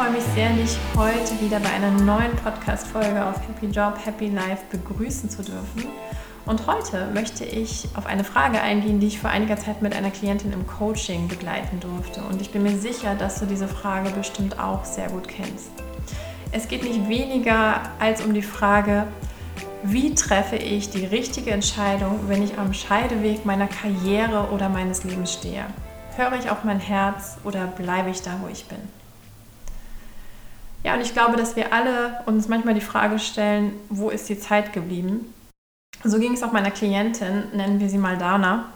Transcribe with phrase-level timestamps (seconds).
[0.00, 4.62] freue mich sehr, dich heute wieder bei einer neuen Podcast-Folge auf Happy Job, Happy Life
[4.70, 5.90] begrüßen zu dürfen.
[6.46, 10.10] Und heute möchte ich auf eine Frage eingehen, die ich vor einiger Zeit mit einer
[10.10, 12.22] Klientin im Coaching begleiten durfte.
[12.22, 15.68] Und ich bin mir sicher, dass du diese Frage bestimmt auch sehr gut kennst.
[16.50, 19.06] Es geht nicht weniger als um die Frage,
[19.82, 25.34] wie treffe ich die richtige Entscheidung, wenn ich am Scheideweg meiner Karriere oder meines Lebens
[25.34, 25.66] stehe?
[26.16, 28.78] Höre ich auf mein Herz oder bleibe ich da, wo ich bin?
[30.82, 34.38] Ja, und ich glaube, dass wir alle uns manchmal die Frage stellen, wo ist die
[34.38, 35.32] Zeit geblieben?
[36.04, 38.72] So ging es auch meiner Klientin, nennen wir sie mal Dana.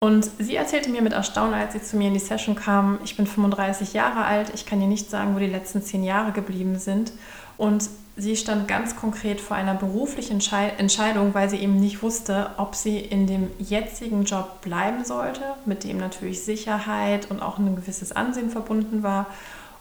[0.00, 3.16] Und sie erzählte mir mit Erstaunen, als sie zu mir in die Session kam, ich
[3.16, 6.78] bin 35 Jahre alt, ich kann dir nicht sagen, wo die letzten zehn Jahre geblieben
[6.78, 7.12] sind.
[7.56, 10.40] Und sie stand ganz konkret vor einer beruflichen
[10.78, 15.82] Entscheidung, weil sie eben nicht wusste, ob sie in dem jetzigen Job bleiben sollte, mit
[15.82, 19.26] dem natürlich Sicherheit und auch ein gewisses Ansehen verbunden war,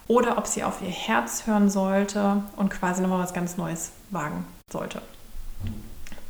[0.07, 4.45] oder ob sie auf ihr Herz hören sollte und quasi nochmal was ganz Neues wagen
[4.71, 5.01] sollte.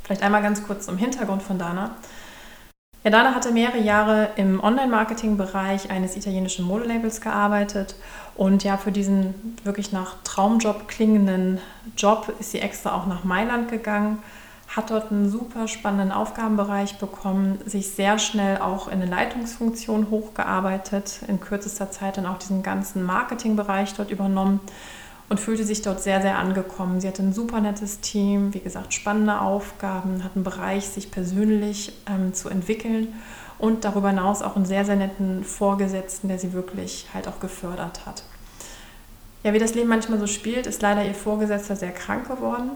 [0.02, 1.92] Vielleicht einmal ganz kurz zum Hintergrund von Dana.
[3.04, 7.94] Ja, Dana hatte mehrere Jahre im Online-Marketing-Bereich eines italienischen Modelabels gearbeitet
[8.34, 11.60] und ja, für diesen wirklich nach Traumjob klingenden
[11.96, 14.18] Job ist sie extra auch nach Mailand gegangen
[14.68, 21.20] hat dort einen super spannenden Aufgabenbereich bekommen, sich sehr schnell auch in eine Leitungsfunktion hochgearbeitet,
[21.26, 24.60] in kürzester Zeit dann auch diesen ganzen Marketingbereich dort übernommen
[25.30, 27.00] und fühlte sich dort sehr, sehr angekommen.
[27.00, 31.92] Sie hatte ein super nettes Team, wie gesagt, spannende Aufgaben, hat einen Bereich, sich persönlich
[32.06, 33.14] ähm, zu entwickeln
[33.58, 38.04] und darüber hinaus auch einen sehr, sehr netten Vorgesetzten, der sie wirklich halt auch gefördert
[38.04, 38.22] hat.
[39.44, 42.72] Ja, wie das Leben manchmal so spielt, ist leider ihr Vorgesetzter sehr krank geworden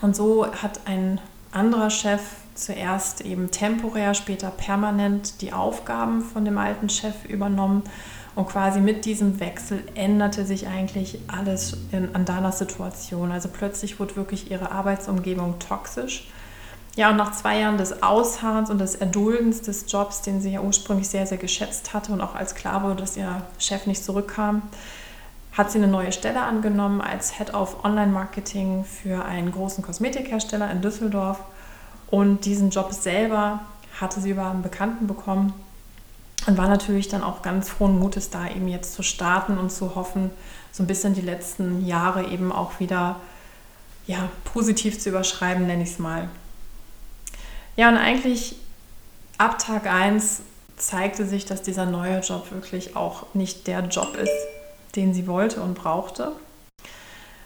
[0.00, 1.20] und so hat ein
[1.52, 2.20] anderer Chef
[2.54, 7.82] zuerst eben temporär, später permanent die Aufgaben von dem alten Chef übernommen.
[8.34, 13.32] Und quasi mit diesem Wechsel änderte sich eigentlich alles in Andanas Situation.
[13.32, 16.28] Also plötzlich wurde wirklich ihre Arbeitsumgebung toxisch.
[16.96, 20.60] Ja, und nach zwei Jahren des Ausharrens und des Erduldens des Jobs, den sie ja
[20.60, 24.62] ursprünglich sehr, sehr geschätzt hatte und auch als klar wurde, dass ihr Chef nicht zurückkam,
[25.56, 30.70] hat sie eine neue Stelle angenommen als Head of Online Marketing für einen großen Kosmetikhersteller
[30.70, 31.38] in Düsseldorf.
[32.10, 33.60] Und diesen Job selber
[33.98, 35.54] hatte sie über einen Bekannten bekommen
[36.46, 39.94] und war natürlich dann auch ganz frohen Mutes da, eben jetzt zu starten und zu
[39.94, 40.30] hoffen,
[40.72, 43.16] so ein bisschen die letzten Jahre eben auch wieder
[44.06, 46.28] ja, positiv zu überschreiben, nenne ich es mal.
[47.76, 48.56] Ja, und eigentlich
[49.38, 50.42] ab Tag 1
[50.76, 54.30] zeigte sich, dass dieser neue Job wirklich auch nicht der Job ist,
[54.96, 56.32] den sie wollte und brauchte.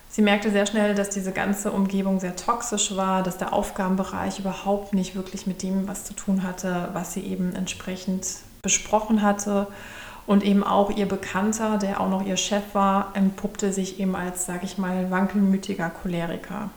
[0.08, 4.92] Sie merkte sehr schnell, dass diese ganze Umgebung sehr toxisch war, dass der Aufgabenbereich überhaupt
[4.92, 8.26] nicht wirklich mit dem was zu tun hatte, was sie eben entsprechend
[8.62, 9.68] besprochen hatte.
[10.26, 14.46] Und eben auch ihr Bekannter, der auch noch ihr Chef war, entpuppte sich eben als,
[14.46, 16.70] sage ich mal, wankelmütiger Choleriker.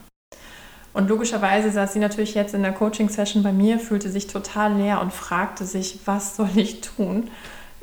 [0.93, 5.01] Und logischerweise saß sie natürlich jetzt in der Coaching-Session bei mir, fühlte sich total leer
[5.01, 7.29] und fragte sich, was soll ich tun?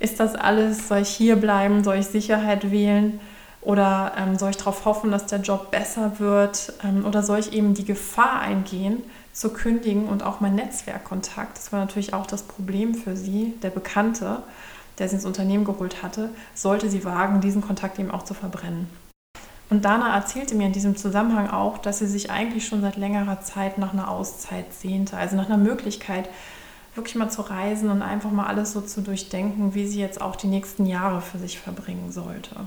[0.00, 3.20] Ist das alles, soll ich hier bleiben, soll ich Sicherheit wählen?
[3.62, 6.72] Oder ähm, soll ich darauf hoffen, dass der Job besser wird?
[6.82, 9.02] Ähm, oder soll ich eben die Gefahr eingehen,
[9.32, 13.70] zu kündigen und auch mein Netzwerkkontakt, das war natürlich auch das Problem für sie, der
[13.70, 14.42] Bekannte,
[14.98, 18.88] der sie ins Unternehmen geholt hatte, sollte sie wagen, diesen Kontakt eben auch zu verbrennen.
[19.70, 23.40] Und Dana erzählte mir in diesem Zusammenhang auch, dass sie sich eigentlich schon seit längerer
[23.40, 26.28] Zeit nach einer Auszeit sehnte, also nach einer Möglichkeit,
[26.94, 30.36] wirklich mal zu reisen und einfach mal alles so zu durchdenken, wie sie jetzt auch
[30.36, 32.66] die nächsten Jahre für sich verbringen sollte.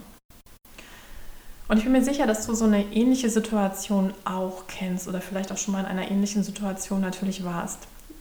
[1.68, 5.52] Und ich bin mir sicher, dass du so eine ähnliche Situation auch kennst oder vielleicht
[5.52, 7.80] auch schon mal in einer ähnlichen Situation natürlich warst.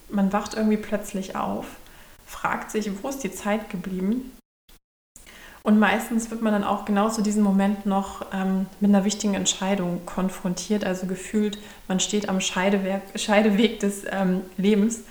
[0.09, 1.65] Man wacht irgendwie plötzlich auf,
[2.25, 4.31] fragt sich, wo ist die Zeit geblieben?
[5.61, 9.33] Und meistens wird man dann auch genau zu diesem Moment noch ähm, mit einer wichtigen
[9.33, 15.03] Entscheidung konfrontiert, also gefühlt, man steht am Scheideweg, Scheideweg des ähm, Lebens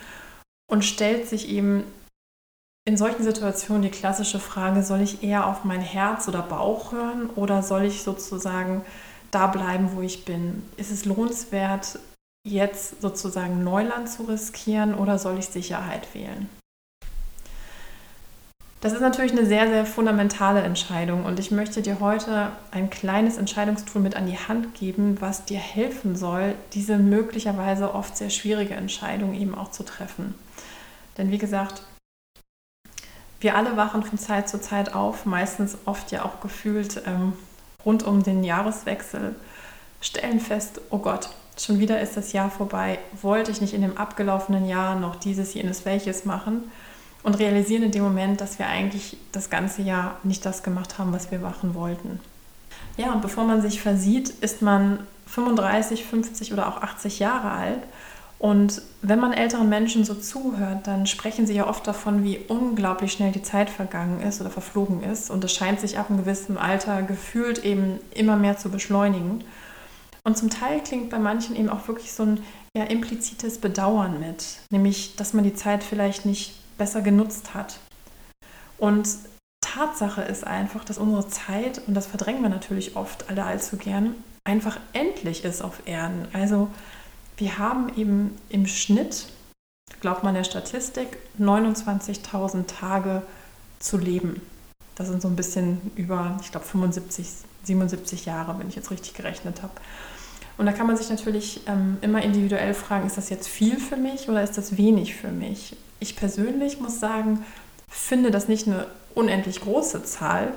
[0.67, 1.83] und stellt sich eben
[2.85, 7.29] in solchen Situationen die klassische Frage, soll ich eher auf mein Herz oder Bauch hören
[7.35, 8.83] oder soll ich sozusagen
[9.31, 10.63] da bleiben, wo ich bin?
[10.75, 11.99] Ist es lohnenswert,
[12.45, 16.49] jetzt sozusagen Neuland zu riskieren oder soll ich Sicherheit wählen?
[18.81, 23.37] Das ist natürlich eine sehr, sehr fundamentale Entscheidung und ich möchte dir heute ein kleines
[23.37, 28.73] Entscheidungstool mit an die Hand geben, was dir helfen soll, diese möglicherweise oft sehr schwierige
[28.73, 30.35] Entscheidung eben auch zu treffen.
[31.17, 31.83] Denn wie gesagt,
[33.39, 37.33] wir alle wachen von Zeit zu Zeit auf, meistens oft ja auch gefühlt ähm,
[37.85, 39.35] rund um den Jahreswechsel,
[40.01, 41.29] stellen fest, oh Gott,
[41.59, 45.53] schon wieder ist das Jahr vorbei, wollte ich nicht in dem abgelaufenen Jahr noch dieses,
[45.53, 46.71] jenes, welches machen
[47.21, 51.13] und realisieren in dem Moment, dass wir eigentlich das ganze Jahr nicht das gemacht haben,
[51.13, 52.19] was wir machen wollten.
[52.97, 57.79] Ja, und bevor man sich versieht, ist man 35, 50 oder auch 80 Jahre alt.
[58.43, 63.13] Und wenn man älteren Menschen so zuhört, dann sprechen sie ja oft davon, wie unglaublich
[63.13, 65.31] schnell die Zeit vergangen ist oder verflogen ist.
[65.31, 69.45] Und es scheint sich ab einem gewissen Alter gefühlt eben immer mehr zu beschleunigen.
[70.25, 72.43] Und zum Teil klingt bei manchen eben auch wirklich so ein
[72.75, 77.79] ja, implizites Bedauern mit, nämlich dass man die Zeit vielleicht nicht besser genutzt hat.
[78.77, 79.07] Und
[79.61, 84.15] Tatsache ist einfach, dass unsere Zeit, und das verdrängen wir natürlich oft alle allzu gern,
[84.43, 86.27] einfach endlich ist auf Erden.
[86.33, 86.67] Also
[87.37, 89.27] wir haben eben im Schnitt,
[90.01, 93.23] glaubt man der Statistik, 29.000 Tage
[93.79, 94.41] zu leben.
[94.95, 97.27] Das sind so ein bisschen über, ich glaube, 75,
[97.63, 99.73] 77 Jahre, wenn ich jetzt richtig gerechnet habe.
[100.57, 103.97] Und da kann man sich natürlich ähm, immer individuell fragen, ist das jetzt viel für
[103.97, 105.75] mich oder ist das wenig für mich?
[105.99, 107.43] Ich persönlich muss sagen,
[107.87, 110.53] finde das nicht eine unendlich große Zahl,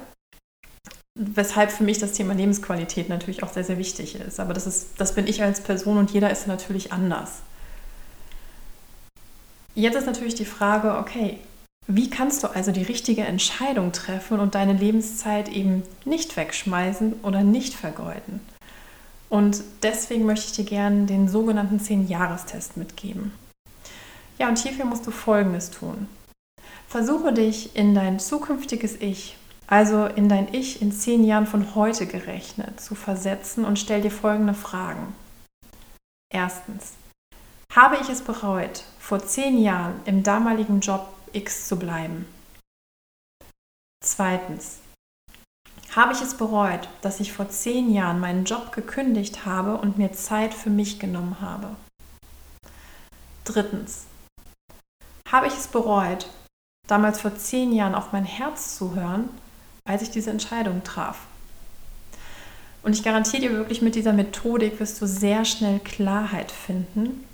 [1.17, 4.39] weshalb für mich das Thema Lebensqualität natürlich auch sehr, sehr wichtig ist.
[4.39, 7.41] Aber das, ist, das bin ich als Person und jeder ist natürlich anders.
[9.75, 11.39] Jetzt ist natürlich die Frage, okay,
[11.87, 17.43] wie kannst du also die richtige Entscheidung treffen und deine Lebenszeit eben nicht wegschmeißen oder
[17.43, 18.41] nicht vergeuden?
[19.29, 23.33] Und deswegen möchte ich dir gerne den sogenannten 10-Jahrestest mitgeben.
[24.39, 26.09] Ja, und hierfür musst du Folgendes tun.
[26.89, 29.37] Versuche dich in dein zukünftiges Ich,
[29.67, 34.11] also in dein Ich in zehn Jahren von heute gerechnet, zu versetzen und stell dir
[34.11, 35.15] folgende Fragen.
[36.33, 36.95] Erstens,
[37.73, 42.27] habe ich es bereut, vor zehn Jahren im damaligen Job X zu bleiben?
[44.03, 44.81] Zweitens,
[45.95, 50.13] habe ich es bereut, dass ich vor zehn Jahren meinen Job gekündigt habe und mir
[50.13, 51.75] Zeit für mich genommen habe?
[53.45, 54.07] Drittens.
[55.31, 56.29] Habe ich es bereut,
[56.87, 59.29] damals vor zehn Jahren auf mein Herz zu hören,
[59.87, 61.19] als ich diese Entscheidung traf?
[62.83, 67.25] Und ich garantiere dir wirklich, mit dieser Methodik wirst du sehr schnell Klarheit finden.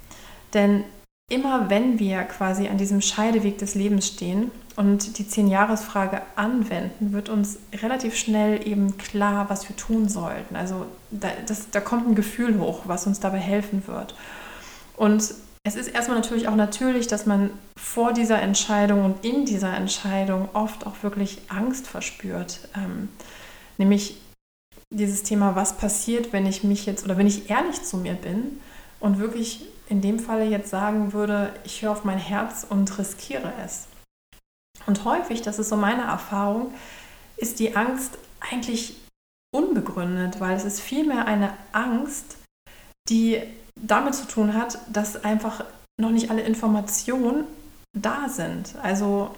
[0.54, 0.84] Denn
[1.30, 7.28] immer wenn wir quasi an diesem Scheideweg des Lebens stehen, und die Zehn-Jahres-Frage anwenden, wird
[7.28, 10.56] uns relativ schnell eben klar, was wir tun sollten.
[10.56, 14.14] Also da, das, da kommt ein Gefühl hoch, was uns dabei helfen wird.
[14.96, 15.34] Und
[15.64, 20.48] es ist erstmal natürlich auch natürlich, dass man vor dieser Entscheidung und in dieser Entscheidung
[20.54, 22.68] oft auch wirklich Angst verspürt.
[22.76, 23.08] Ähm,
[23.78, 24.20] nämlich
[24.90, 28.60] dieses Thema, was passiert, wenn ich mich jetzt oder wenn ich ehrlich zu mir bin
[28.98, 33.52] und wirklich in dem Falle jetzt sagen würde, ich höre auf mein Herz und riskiere
[33.64, 33.86] es.
[34.86, 36.74] Und häufig, das ist so meine Erfahrung,
[37.36, 38.96] ist die Angst eigentlich
[39.54, 42.36] unbegründet, weil es ist vielmehr eine Angst,
[43.08, 43.42] die
[43.76, 45.64] damit zu tun hat, dass einfach
[46.00, 47.44] noch nicht alle Informationen
[47.96, 48.74] da sind.
[48.82, 49.34] Also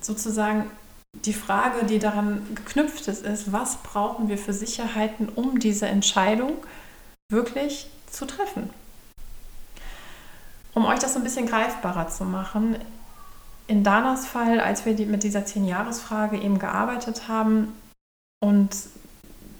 [0.00, 0.70] sozusagen
[1.14, 6.52] die Frage, die daran geknüpft ist, ist, was brauchen wir für Sicherheiten, um diese Entscheidung
[7.30, 8.70] wirklich zu treffen?
[10.74, 12.76] Um euch das so ein bisschen greifbarer zu machen,
[13.66, 17.72] in Danas Fall, als wir die, mit dieser Zehn-Jahres-Frage eben gearbeitet haben
[18.40, 18.70] und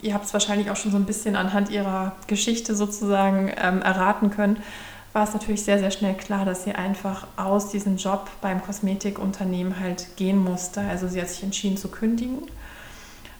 [0.02, 4.30] ihr habt es wahrscheinlich auch schon so ein bisschen anhand ihrer Geschichte sozusagen ähm, erraten
[4.30, 4.58] können,
[5.12, 9.78] war es natürlich sehr, sehr schnell klar, dass sie einfach aus diesem Job beim Kosmetikunternehmen
[9.78, 10.80] halt gehen musste.
[10.80, 12.38] Also sie hat sich entschieden zu kündigen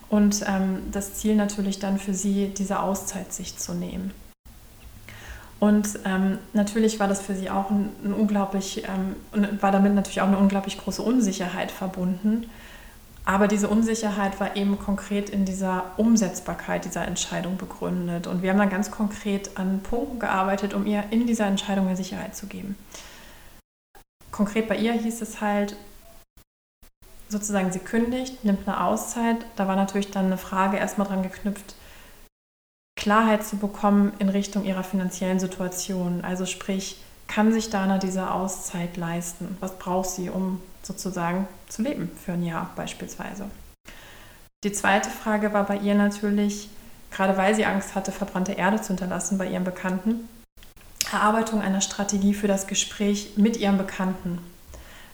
[0.08, 4.12] und ähm, das Ziel natürlich dann für sie, diese Auszeit sich zu nehmen.
[5.58, 10.20] Und ähm, natürlich war das für sie auch ein, ein unglaublich, ähm, war damit natürlich
[10.20, 12.50] auch eine unglaublich große Unsicherheit verbunden.
[13.24, 18.26] Aber diese Unsicherheit war eben konkret in dieser Umsetzbarkeit dieser Entscheidung begründet.
[18.26, 21.96] Und wir haben dann ganz konkret an Punkten gearbeitet, um ihr in dieser Entscheidung eine
[21.96, 22.76] Sicherheit zu geben.
[24.32, 25.76] Konkret bei ihr hieß es halt,
[27.28, 29.46] sozusagen, sie kündigt, nimmt eine Auszeit.
[29.56, 31.74] Da war natürlich dann eine Frage erstmal dran geknüpft,
[32.96, 36.24] Klarheit zu bekommen in Richtung ihrer finanziellen Situation.
[36.24, 39.56] Also sprich, kann sich Dana diese Auszeit leisten?
[39.60, 43.46] Was braucht sie, um sozusagen zu leben für ein Jahr beispielsweise?
[44.64, 46.68] Die zweite Frage war bei ihr natürlich,
[47.10, 50.28] gerade weil sie Angst hatte, verbrannte Erde zu hinterlassen bei ihrem Bekannten,
[51.12, 54.38] Erarbeitung einer Strategie für das Gespräch mit ihrem Bekannten.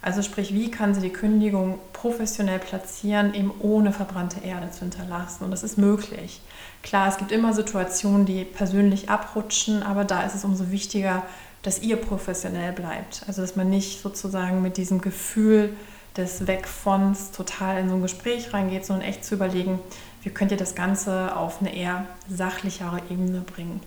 [0.01, 5.45] Also sprich, wie kann sie die Kündigung professionell platzieren, eben ohne verbrannte Erde zu hinterlassen.
[5.45, 6.41] Und das ist möglich.
[6.83, 11.25] Klar, es gibt immer Situationen, die persönlich abrutschen, aber da ist es umso wichtiger,
[11.63, 13.23] dass ihr professionell bleibt.
[13.27, 15.75] Also dass man nicht sozusagen mit diesem Gefühl
[16.17, 19.79] des Wegvons total in so ein Gespräch reingeht, sondern echt zu überlegen,
[20.23, 23.81] wie könnt ihr das Ganze auf eine eher sachlichere Ebene bringen.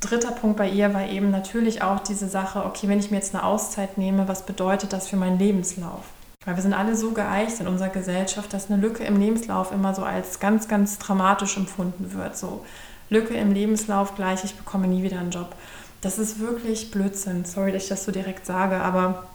[0.00, 3.34] Dritter Punkt bei ihr war eben natürlich auch diese Sache, okay, wenn ich mir jetzt
[3.34, 6.04] eine Auszeit nehme, was bedeutet das für meinen Lebenslauf?
[6.44, 9.94] Weil wir sind alle so geeicht in unserer Gesellschaft, dass eine Lücke im Lebenslauf immer
[9.94, 12.36] so als ganz, ganz dramatisch empfunden wird.
[12.36, 12.64] So
[13.10, 15.54] Lücke im Lebenslauf gleich, ich bekomme nie wieder einen Job.
[16.00, 17.44] Das ist wirklich Blödsinn.
[17.44, 19.26] Sorry, dass ich das so direkt sage, aber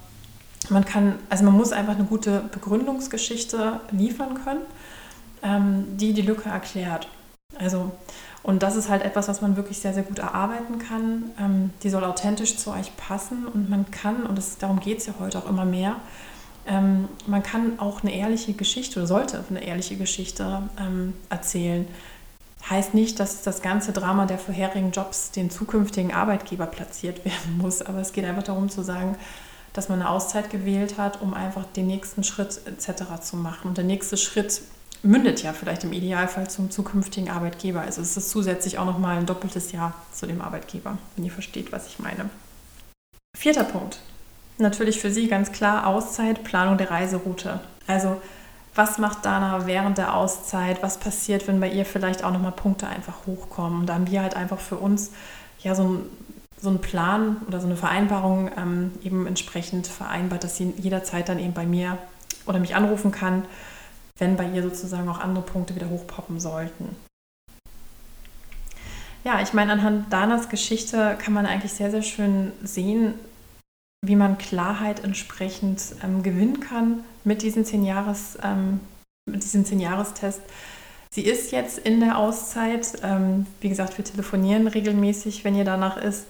[0.70, 4.62] man kann, also man muss einfach eine gute Begründungsgeschichte liefern können,
[5.42, 7.08] ähm, die die Lücke erklärt.
[7.60, 7.92] Also,
[8.44, 11.32] und das ist halt etwas, was man wirklich sehr, sehr gut erarbeiten kann.
[11.39, 15.06] Ähm, die soll authentisch zu euch passen und man kann, und das, darum geht es
[15.06, 15.98] ja heute auch immer mehr,
[16.65, 21.88] ähm, man kann auch eine ehrliche Geschichte oder sollte eine ehrliche Geschichte ähm, erzählen.
[22.70, 27.82] Heißt nicht, dass das ganze Drama der vorherigen Jobs den zukünftigen Arbeitgeber platziert werden muss,
[27.82, 29.17] aber es geht einfach darum zu sagen,
[29.74, 33.22] dass man eine Auszeit gewählt hat, um einfach den nächsten Schritt etc.
[33.22, 33.70] zu machen.
[33.70, 34.62] Und der nächste Schritt
[35.01, 37.82] mündet ja vielleicht im Idealfall zum zukünftigen Arbeitgeber.
[37.82, 41.72] Also es ist zusätzlich auch nochmal ein doppeltes Jahr zu dem Arbeitgeber, wenn ihr versteht,
[41.72, 42.29] was ich meine.
[43.36, 44.00] Vierter Punkt.
[44.60, 47.60] Natürlich für Sie ganz klar Auszeit, Planung der Reiseroute.
[47.88, 48.22] Also
[48.75, 50.82] was macht Dana während der Auszeit?
[50.82, 53.82] Was passiert, wenn bei ihr vielleicht auch nochmal Punkte einfach hochkommen?
[53.82, 55.12] Und da haben wir halt einfach für uns
[55.60, 56.06] ja so ein
[56.63, 61.38] so einen Plan oder so eine Vereinbarung ähm, eben entsprechend vereinbart, dass sie jederzeit dann
[61.38, 61.98] eben bei mir
[62.46, 63.44] oder mich anrufen kann,
[64.18, 66.96] wenn bei ihr sozusagen auch andere Punkte wieder hochpoppen sollten.
[69.25, 73.15] Ja, ich meine, anhand Danas Geschichte kann man eigentlich sehr, sehr schön sehen,
[74.01, 78.80] wie man Klarheit entsprechend ähm, gewinnen kann mit diesem 10 Jahres, ähm,
[79.25, 80.42] mit diesem 10 Jahrestest.
[81.12, 82.94] Sie ist jetzt in der Auszeit.
[83.03, 86.25] Ähm, wie gesagt, wir telefonieren regelmäßig, wenn ihr danach ist.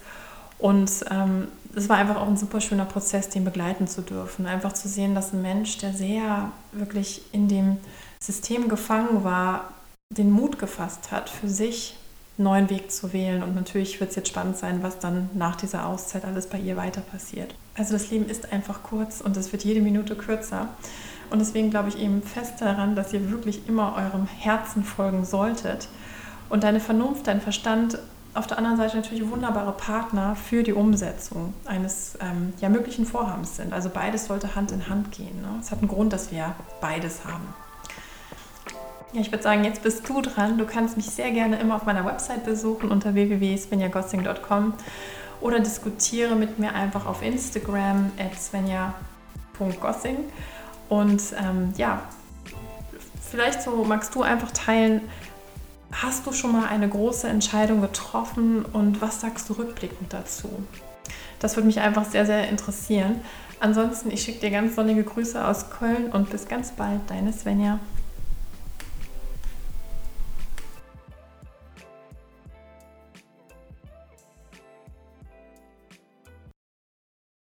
[0.60, 4.46] Und ähm, es war einfach auch ein super schöner Prozess, den begleiten zu dürfen.
[4.46, 7.78] Einfach zu sehen, dass ein Mensch, der sehr wirklich in dem
[8.20, 9.74] System gefangen war,
[10.10, 11.98] den Mut gefasst hat, für sich
[12.38, 13.42] einen neuen Weg zu wählen.
[13.44, 16.78] Und natürlich wird es jetzt spannend sein, was dann nach dieser Auszeit alles bei ihr
[16.78, 17.56] weiter passiert.
[17.76, 20.70] Also das Leben ist einfach kurz und es wird jede Minute kürzer.
[21.30, 25.88] Und deswegen glaube ich eben fest daran, dass ihr wirklich immer eurem Herzen folgen solltet
[26.50, 27.98] und deine Vernunft, dein Verstand
[28.36, 33.58] auf der anderen Seite natürlich wunderbare Partner für die Umsetzung eines ähm, ja, möglichen Vorhabens
[33.58, 33.74] sind.
[33.74, 35.42] Also beides sollte Hand in Hand gehen.
[35.42, 35.60] Ne?
[35.60, 37.48] Es hat einen Grund, dass wir beides haben.
[39.14, 40.58] Ja, ich würde sagen, jetzt bist du dran.
[40.58, 44.74] Du kannst mich sehr gerne immer auf meiner Website besuchen unter www.svenjagossing.com
[45.44, 50.18] oder diskutiere mit mir einfach auf Instagram at svenja.gossing.
[50.90, 52.02] Und ähm, ja,
[53.30, 55.02] vielleicht so magst du einfach teilen,
[56.02, 60.50] Hast du schon mal eine große Entscheidung getroffen und was sagst du rückblickend dazu?
[61.40, 63.22] Das würde mich einfach sehr, sehr interessieren.
[63.60, 67.80] Ansonsten, ich schicke dir ganz sonnige Grüße aus Köln und bis ganz bald, deine Svenja.